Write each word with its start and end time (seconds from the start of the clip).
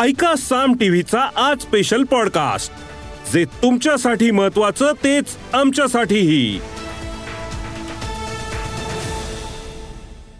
ऐका 0.00 0.34
साम 0.36 0.74
टीव्हीचा 0.74 1.30
आज 1.36 1.60
स्पेशल 1.60 2.04
पॉडकास्ट 2.04 2.72
जे 3.32 3.44
तुमच्यासाठी 3.44 4.30
महत्वाचं 4.30 4.92
तेच 4.92 5.24
आमच्यासाठीही. 5.52 6.58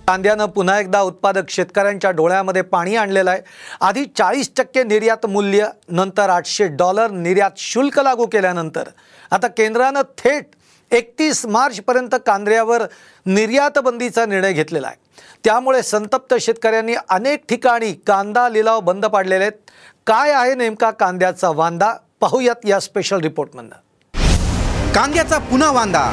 कांद्यानं 0.08 0.46
पुन्हा 0.46 0.80
एकदा 0.80 1.00
उत्पादक 1.00 1.42
शेतकऱ्यांच्या 1.48 2.10
डोळ्यामध्ये 2.10 2.62
पाणी 2.62 2.96
आणलेलं 2.96 3.30
आहे. 3.30 3.40
आधी 3.80 4.04
चाळीस 4.04 4.50
टक्के 4.56 4.84
निर्यात 4.84 5.26
मूल्य 5.26 5.66
नंतर 5.88 6.28
आठशे 6.28 6.66
डॉलर 6.66 7.10
निर्यात 7.10 7.50
शुल्क 7.56 7.98
लागू 7.98 8.26
केल्यानंतर. 8.26 8.88
आता 9.30 9.46
केंद्रानं 9.46 10.02
थेट 10.18 10.44
एकतीस 10.92 11.44
मार्चपर्यंत 11.46 12.14
कांद्यावर 12.26 12.82
निर्यातबंदीचा 13.26 14.24
निर्णय 14.26 14.52
घेतलेला 14.52 14.86
आहे. 14.86 14.96
त्यामुळे 15.44 15.82
संतप्त 15.82 16.34
शेतकऱ्यांनी 16.40 16.94
अनेक 17.08 17.44
ठिकाणी 17.48 17.92
कांदा 18.06 18.48
लिलाव 18.48 18.80
बंद 18.80 19.06
पाडलेले 19.06 19.44
आहेत. 19.44 19.70
काय 20.06 20.32
आहे 20.32 20.54
नेमका 20.54 20.90
कांद्याचा 20.90 21.50
वांदा? 21.50 21.92
पाहूयात 22.20 22.66
या 22.66 22.80
स्पेशल 22.80 23.20
रिपोर्टमधनं 23.20 24.92
कांद्याचा 24.92 25.38
पुन्हा 25.38 25.70
वांदा. 25.70 26.04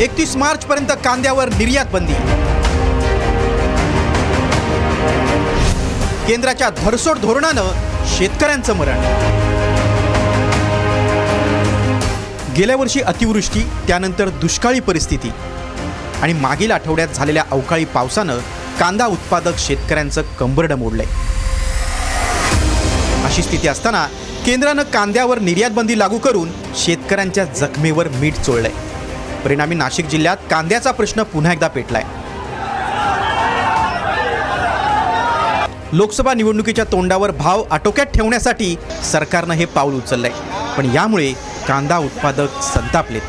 एकतीस 0.00 0.36
मार्चपर्यंत 0.36 0.92
कांद्यावर 1.04 1.48
निर्यात 1.48 1.86
बंदी 1.92 2.14
केंद्राच्या 6.26 6.70
धरसोड 6.70 7.18
धोरणानं 7.18 7.72
शेतकऱ्यांचं 8.16 8.76
मरण. 8.76 9.43
गेल्या 12.56 12.76
वर्षी 12.76 13.00
अतिवृष्टी 13.00 13.60
त्यानंतर 13.86 14.28
दुष्काळी 14.28 14.80
परिस्थिती 14.80 15.30
आणि 16.22 16.32
मागील 16.32 16.70
आठवड्यात 16.70 17.08
झालेल्या 17.08 17.44
अवकाळी 17.50 17.84
पावसानं 17.84 18.38
कांदा 18.80 19.06
उत्पादक 19.06 19.58
शेतकऱ्यांचं 19.58 20.22
कंबरडं 20.22 20.74
मोडलंय. 20.74 21.06
अशी 23.24 23.42
स्थिती 23.42 23.68
असताना 23.68 24.06
केंद्रानं 24.46 24.82
कांद्यावर 24.82 25.38
निर्यात 25.38 25.70
बंदी 25.70 25.98
लागू 25.98 26.18
करून 26.18 26.48
शेतकऱ्यांच्या 26.76 27.44
जखमेवर 27.44 28.08
मीठ 28.08 28.34
चोळलंय. 28.34 28.72
परिणामी 29.44 29.74
नाशिक 29.74 30.06
जिल्ह्यात 30.06 30.36
कांद्याचा 30.50 30.90
प्रश्न 30.90 31.22
पुन्हा 31.22 31.52
एकदा 31.52 31.68
पेटलाय. 31.68 32.02
लोकसभा 35.92 36.34
निवडणुकीच्या 36.34 36.84
तोंडावर 36.84 37.30
भाव 37.30 37.62
आटोक्यात 37.70 38.06
ठेवण्यासाठी 38.06 38.76
सरकारनं 39.12 39.54
हे 39.54 39.64
पाऊल 39.64 39.94
उचललंय. 39.94 40.32
पण 40.78 40.94
यामुळे 40.94 41.53
कांदा 41.68 41.96
उत्पादक 41.98 42.60
संतापलेत 42.64 43.22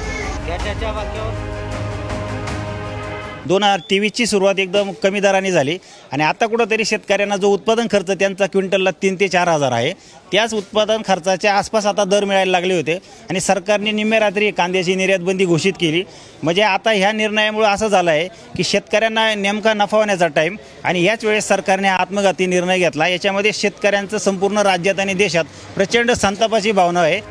दोन 3.48 3.64
हजार 3.64 3.80
तेवीसची 3.90 4.26
सुरुवात 4.26 4.60
एकदम 4.60 4.92
कमी 5.04 5.20
दराने 5.20 5.52
झाली 5.52 5.78
आणि 6.12 6.24
आता 6.24 6.46
कुठंतरी 6.46 6.86
शेतकऱ्यांना 6.86 7.36
जो 7.38 7.50
उत्पादन 7.54 7.88
खर्च 7.92 8.10
त्यांचा 8.12 8.46
क्विंटलला 8.46 8.92
तीन 9.02 9.16
ते 9.20 9.28
चार 9.28 9.48
हजार 9.48 9.72
आहे 9.72 9.92
त्याच 10.32 10.54
उत्पादन 10.54 11.02
खर्चाच्या 11.08 11.54
आसपास 11.54 11.86
आता 11.86 12.04
दर 12.04 12.26
मिळायला 12.26 12.52
लागले 12.52 12.76
होते 12.76 12.98
आणि 13.30 13.40
सरकारने 13.40 13.92
निम्म्या 13.92 14.20
रात्री 14.20 14.50
कांद्याची 14.52 14.96
निर्यातबंदी 14.96 15.46
घोषित 15.46 15.74
केली. 15.80 16.04
म्हणजे 16.44 16.62
आता 16.62 16.92
ह्या 16.92 17.12
निर्णयामुळे 17.12 17.68
असं 17.68 17.88
झालं 17.88 18.12
आहे 18.12 18.28
की 18.58 18.64
शेतकऱ्यांना 18.64 19.34
नेमका 19.36 19.74
नफा 19.74 19.98
होण्याचा 19.98 20.28
टाईम 20.28 20.56
आणि 20.84 21.04
याच 21.04 21.26
वेळेस 21.26 21.48
सरकारने 21.48 21.88
आत्मघाती 21.88 22.46
निर्णय 22.46 22.80
घेतला. 22.80 23.08
याच्यामध्ये 23.08 23.54
शेतकऱ्यांचं 23.54 24.18
संपूर्ण 24.18 24.58
राज्यात 24.60 25.00
आणि 25.00 25.14
देशात 25.14 25.46
प्रचंड 25.76 26.12
संतापाची 26.12 26.72
भावना 26.72 27.02
आहे. 27.02 27.22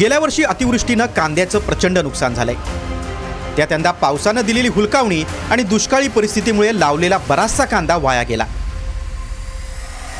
गेल्या 0.00 0.18
वर्षी 0.18 0.42
अतिवृष्टीनं 0.42 1.06
कांद्याचं 1.06 1.58
प्रचंड 1.58 1.98
नुकसान 1.98 2.34
झालंय. 2.34 2.54
त्यात 3.56 3.72
यंदा 3.72 3.90
पावसानं 3.90 4.40
दिलेली 4.40 4.68
हुलकावणी 4.68 5.24
आणि 5.50 5.62
दुष्काळी 5.62 6.08
परिस्थितीमुळे 6.08 6.80
लावलेला 6.80 7.18
बराचसा 7.18 7.64
कांदा 7.64 7.96
वाया 7.96 8.22
गेला. 8.22 8.44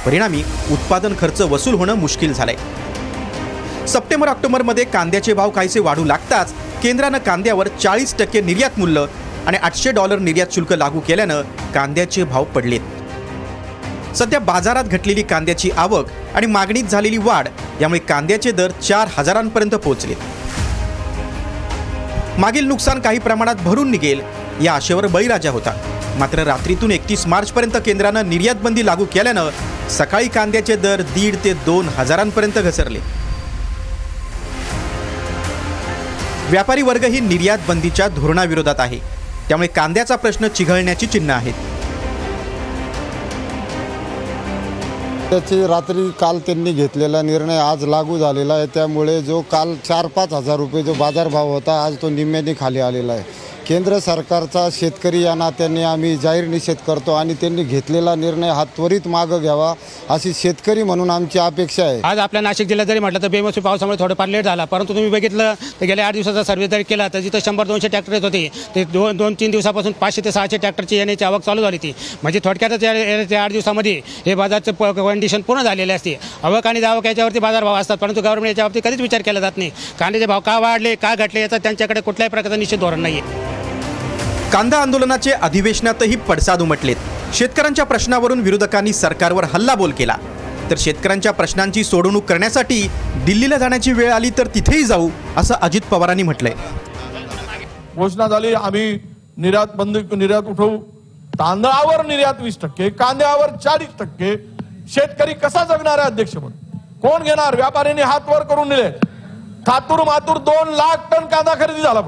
परिणामी 0.07 0.43
उत्पादन 0.71 1.13
खर्च 1.21 1.41
वसूल 1.41 1.75
होणं 1.75 1.95
मुश्किल 1.95 2.33
झालंय. 2.33 2.57
सप्टेंबर 3.89 4.29
ऑक्टोबरमध्ये 4.29 4.85
कांद्याचे 4.85 5.35
भाव 5.35 5.51
काहीसे 5.51 5.81
वाढू 5.81 6.05
लागताच 6.05 6.53
केंद्रानं 6.83 7.19
कांद्यावर 7.19 7.69
चाळीस 7.69 8.15
टक्के 8.19 8.41
निर्यात 8.41 8.79
मूल्य 8.79 9.05
आणि 9.47 9.57
आठशे 9.57 9.93
डॉलर 9.93 10.19
निर्यात 10.19 10.47
शुल्क 10.53 10.73
लागू 10.73 11.01
केल्यानं 11.01 11.43
कांद्याचे 11.75 12.25
भाव 12.25 12.45
पडलेत. 12.45 12.81
सध्या 14.17 14.41
बाजारात 14.41 14.85
घटलेली 14.85 15.23
कांद्याची 15.23 15.71
आवक 15.77 16.07
आणि 16.35 16.47
मागणीत 16.47 16.85
झालेली 16.85 17.19
वाढ 17.19 17.49
यामुळे 17.81 18.01
कांद्याचे 18.01 18.53
दर 18.53 18.71
चार 18.71 19.09
हजारांपर्यंत 19.19 19.71
पोहोचले. 19.71 20.15
मागील 22.39 22.65
नुकसान 22.65 23.01
काही 23.01 23.19
प्रमाणात 23.19 23.55
भरून 23.55 23.91
निघेल 23.91 24.21
या 24.63 24.75
आशेवर 24.75 25.07
बळीराजा 25.07 25.51
होता. 25.51 25.73
मात्र 26.19 26.39
रात्रीतून 26.39 26.91
एकतीस 26.91 27.27
मार्चपर्यंत 27.27 27.77
केंद्रानं 27.87 28.29
निर्यात 28.29 28.55
बंदी 28.55 28.87
लागू 28.87 29.05
केल्यानं 29.05 29.49
सकाळी 29.91 30.29
कांद्याचे 30.29 30.77
दर 30.77 31.01
दीड 31.01 31.37
ते 31.45 31.53
दोन 31.53 31.89
हजारांपर्यंत 31.89 32.59
घसरले. 32.59 32.99
व्यापारी 36.51 36.83
वर्गही 36.83 37.21
निर्यात 37.21 37.59
बंदीच्या 37.69 38.09
धोरणाविरोधात 38.09 38.75
आहे. 38.79 38.99
त्यामुळे 39.49 39.69
कांद्याचा 39.69 40.17
प्रश्न 40.17 40.49
चिघळण्याची 40.49 41.07
चिन्ह 41.07 41.35
आहेत. 41.35 41.55
त्याची 45.33 45.67
रात्री 45.67 46.03
काल 46.11 46.39
त्यांनी 46.39 46.73
घेतलेला 46.73 47.21
निर्णय 47.23 47.59
आज 47.59 47.85
लागू 47.85 48.17
झालेला 48.19 48.55
आहे. 48.55 48.67
त्यामुळे 48.67 49.21
जो 49.23 49.41
काल 49.41 49.75
चार 49.85 50.07
पाच 50.07 50.33
हजार 50.33 50.57
रुपये 50.57 50.83
जो 50.83 50.95
बाजारभाव 50.95 51.53
होता 51.53 51.79
आज 51.85 51.97
तो 52.03 52.09
निम्म्याने 52.09 52.55
खाली 52.61 52.81
आलेला 52.81 53.13
आहे. 53.13 53.25
केंद्र 53.73 53.99
सरकारचा 54.01 54.69
शेतकरी 54.73 55.21
या 55.23 55.35
नात्याने 55.35 55.83
आम्ही 55.83 56.17
जाहीर 56.17 56.47
निषेध 56.47 56.77
करतो 56.87 57.13
आणि 57.13 57.35
त्यांनी 57.35 57.63
घेतलेला 57.65 58.15
निर्णय 58.15 58.51
हा 58.51 58.65
त्वरित 58.77 59.07
मागं 59.09 59.41
घ्यावा 59.41 59.73
अशी 60.09 60.33
शेतकरी 60.35 60.83
म्हणून 60.83 61.11
आमची 61.11 61.39
अपेक्षा 61.39 61.85
आहे. 61.85 62.01
आज 62.05 62.19
आपल्या 62.19 62.41
नाशिक 62.43 62.69
जिल्ह्यात 62.69 62.87
जरी 62.87 62.99
म्हटलं 62.99 63.23
तर 63.23 63.29
बेमोसमी 63.29 63.63
पावसामुळे 63.63 63.99
थोडंफार 63.99 64.29
लेट 64.29 64.45
झाला 64.45 64.65
परंतु 64.65 64.95
तुम्ही 64.95 65.11
बघितलं 65.11 65.55
तर 65.81 65.87
गेल्या 65.87 66.07
आठ 66.07 66.15
दिवसाचा 66.15 66.43
सर्वे 66.45 66.69
जरी 66.69 66.83
केला 66.83 67.07
तर 67.15 67.21
जिथं 67.21 67.39
शंभर 67.45 67.67
दोनशे 67.67 67.89
ट्रॅक्टर 67.89 68.13
येत 68.13 68.23
होते 68.25 68.47
ते 68.75 68.85
दोन 68.93 69.17
दोन 69.17 69.35
तीन 69.41 69.51
दिवसापासून 69.51 69.93
पाचशे 70.01 70.25
ते 70.25 70.33
सहाशे 70.33 70.57
ट्रॅक्टरची 70.59 70.97
येण्याची 70.97 71.25
आवक 71.25 71.45
चालू 71.45 71.63
झाली 71.63 71.79
ती 71.79 71.93
म्हणजे 72.23 72.41
थोडक्यातच 72.45 72.83
या- 72.85 73.25
त्या 73.29 73.43
आठ 73.45 73.53
दिवसामध्ये 73.53 74.01
हे 74.27 74.35
बाजारचं 74.35 74.93
कंडिशन 74.93 75.41
पूर्ण 75.43 75.63
झालेले 75.63 75.93
असते. 75.93 76.19
आवक 76.43 76.67
आणि 76.67 76.81
दावक 76.81 77.07
याच्यावरती 77.07 77.39
बाजारभाव 77.39 77.77
असतात 77.77 77.97
परंतु 77.99 78.21
गव्हर्नमेंट 78.21 78.49
याच्या 78.49 78.65
बाबतीत 78.65 78.83
कधीच 78.85 79.01
विचार 79.01 79.23
केला 79.23 79.41
जात 79.41 79.57
नाही. 79.57 79.71
कांद्याचे 79.99 80.27
भाव 80.27 80.41
का 80.43 80.59
वाढले 80.59 80.95
का 80.97 81.15
घटले 81.17 81.41
याचा 81.41 81.59
त्यांच्याकडे 81.59 82.01
कुठल्याही 82.01 82.31
प्रकारचं 82.31 82.59
निश्चित 82.59 82.79
धोरण 82.79 83.01
नाही 83.01 83.21
आहे 83.21 83.61
कांदा 84.53 84.79
आंदोलनाचे 84.79 85.31
अधिवेशनातही 85.33 86.17
पडसाद 86.29 86.63
उमटलेत. 86.63 86.97
शेतकऱ्यांच्या 87.35 87.85
प्रश्नावरून 87.87 88.41
विरोधकांनी 88.41 88.93
सरकारवर 88.93 89.45
हल्लाबोल 89.53 89.93
केला. 89.99 90.17
तर 90.71 90.77
शेतकऱ्यांच्या 90.79 91.33
प्रश्नांची 91.33 91.85
सोडवणूक 91.85 92.25
करण्यासाठी 92.25 92.83
दिल्लीला 93.27 93.59
जाण्याची 93.59 93.93
वेळ 93.93 94.13
आली 94.13 94.31
तर 94.39 94.47
तिथेही 94.55 94.85
जाऊ 94.85 95.09
असं 95.37 95.55
अजित 95.63 95.81
पवारांनी 95.91 96.23
म्हटलंय. 96.23 96.53
घोषणा 97.97 98.27
झाली 98.29 98.53
आम्ही 98.55 98.99
निर्यात 99.37 99.75
बंद 99.77 99.97
निर्यात 100.13 100.43
उठवू. 100.43 100.77
तांदळावर 101.39 102.07
निर्यात 102.07 102.41
वीस 102.41 102.59
टक्के 102.63 102.89
कांद्यावर 102.91 103.57
चाळीस 103.57 103.99
टक्के. 103.99 104.37
शेतकरी 104.95 105.35
कसा 105.35 105.65
जगणार 105.65 105.99
आहे 105.99 106.11
अध्यक्षपद 106.11 106.51
कोण 107.03 107.23
घेणार? 107.23 107.55
व्यापाऱ्यांनी 107.57 108.03
हात 108.03 108.29
वर 108.29 108.43
करून 108.45 108.69
दिले 108.69 108.91
थातूर 109.67 110.03
मातूर 110.07 110.39
दोन 110.49 110.75
लाख 110.75 111.11
टन 111.11 111.27
कांदा 111.27 111.55
खरेदी 111.55 111.83
झाला 111.83 112.01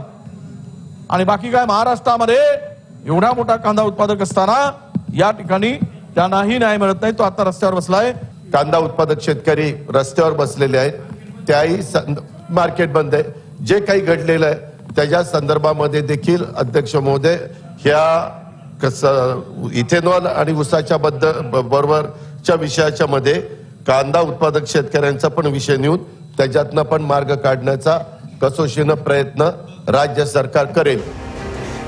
आणि 1.10 1.24
बाकी 1.24 1.50
काय? 1.50 1.64
महाराष्ट्रामध्ये 1.66 2.38
एवढा 3.06 3.32
मोठा 3.32 3.56
कांदा 3.56 3.82
उत्पादक 3.82 4.22
असताना 4.22 4.70
या 5.14 5.30
ठिकाणी 5.30 5.72
त्यांनाही 6.14 6.58
न्याय 6.58 6.76
मिळत 6.76 7.00
नाही. 7.00 7.12
तो 7.12 7.22
आता 7.22 7.44
रस्त्यावर 7.44 7.74
बसलाय. 7.74 8.12
कांदा 8.52 8.78
उत्पादक 8.78 9.20
शेतकरी 9.20 9.72
रस्त्यावर 9.88 10.32
बसलेले 10.32 10.78
आहेत. 10.78 10.92
त्याही 11.48 11.82
सं- 11.82 12.20
मार्केट 12.50 12.92
बंद 12.92 13.14
आहे. 13.14 13.22
जे 13.64 13.80
काही 13.80 14.00
घडलेलं 14.00 14.46
आहे 14.46 14.54
त्याच्या 14.96 15.22
संदर्भामध्ये 15.24 16.00
देखील 16.00 16.44
अध्यक्ष 16.56 16.96
महोदय 16.96 17.36
ह्या 17.80 18.28
कसं 18.82 19.40
इथेनॉल 19.72 20.26
आणि 20.26 20.52
उसाच्या 20.52 20.96
बद्दल 20.96 21.40
बरोबरच्या 21.50 22.54
विषयाच्या 22.54 23.06
मध्ये 23.06 23.34
कांदा 23.86 24.20
उत्पादक 24.20 24.66
शेतकऱ्यांचा 24.66 25.28
पण 25.28 25.46
विषय 25.46 25.76
नेऊन 25.76 25.98
त्याच्यातनं 26.36 26.82
पण 26.82 27.02
मार्ग 27.02 27.34
काढण्याचा 27.34 27.98
कसोशीनं 28.42 28.94
प्रयत्न 28.94 29.48
राज्य 29.88 30.26
सरकार 30.26 30.64
करेल. 30.64 31.00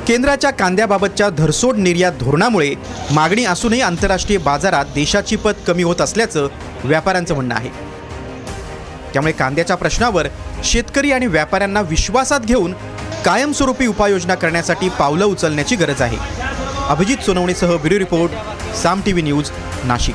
केंद्राच्या 0.08 0.50
कांद्याबाबतच्या 0.50 1.28
धरसोड 1.28 1.76
निर्यात 1.76 2.12
धोरणामुळे 2.20 2.75
मागणी 3.10 3.44
असूनही 3.44 3.81
आंतरराष्ट्रीय 3.81 4.38
बाजारात 4.38 4.84
देशाची 4.84 5.37
पत 5.37 5.50
कमी 5.66 5.82
होत 5.82 6.00
असल्याचं 6.00 6.48
व्यापाऱ्यांचं 6.84 7.34
म्हणणं 7.34 7.54
आहे. 7.54 7.69
त्यामुळे 9.12 9.32
कांद्याच्या 9.32 9.76
प्रश्नावर 9.76 10.26
शेतकरी 10.64 11.12
आणि 11.12 11.26
व्यापाऱ्यांना 11.26 11.81
विश्वासात 11.81 12.40
घेऊन 12.40 12.72
कायमस्वरूपी 13.25 13.87
उपाययोजना 13.87 14.34
करण्यासाठी 14.34 14.88
पावलं 14.88 15.25
उचलण्याची 15.25 15.76
गरज 15.76 16.02
आहे. 16.02 16.16
Abhijit 16.88 17.16
सोनवणेसह 17.16 17.76
bureau 17.76 17.99
report 17.99 18.32
Saam 18.76 19.00
TV 19.00 19.22
news 19.22 19.50
Nashik. 19.84 20.14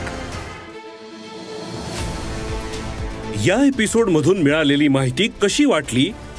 या 3.46 3.68
एपिसोड 3.68 4.10
मधून 4.10 4.42
मिळालेली 4.42 4.88
माहिती 4.88 5.28
कशी 5.42 5.66
वाटली? 5.66 6.12